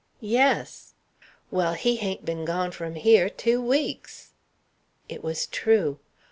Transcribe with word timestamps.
"Yes." 0.19 0.95
"Well, 1.51 1.73
he 1.75 1.97
hain't 1.97 2.25
been 2.25 2.43
gone 2.43 2.71
from 2.71 2.95
hyer 2.95 3.29
two 3.29 3.61
weeks." 3.61 4.31
It 5.07 5.23
was 5.23 5.45
true. 5.45 5.99